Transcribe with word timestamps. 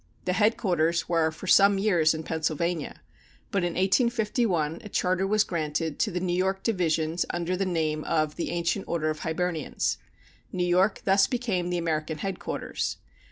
The 0.25 0.33
headquarters 0.33 1.07
were 1.07 1.29
for 1.29 1.45
some 1.45 1.77
years 1.77 2.15
in 2.15 2.23
Pennsylvania, 2.23 3.01
but 3.51 3.59
in 3.61 3.73
1851 3.75 4.79
a 4.83 4.89
charter 4.89 5.27
was 5.27 5.43
granted 5.43 5.99
to 5.99 6.09
the 6.09 6.19
New 6.19 6.33
York 6.33 6.63
Divisions 6.63 7.23
under 7.29 7.55
the 7.55 7.67
name 7.67 8.03
of 8.05 8.35
"The 8.35 8.49
Ancient 8.49 8.87
Order 8.87 9.11
of 9.11 9.19
Hibernians." 9.19 9.99
New 10.51 10.65
York 10.65 11.03
thus 11.05 11.27
became 11.27 11.69
the 11.69 11.77
American 11.77 12.17
headquarters. 12.17 12.97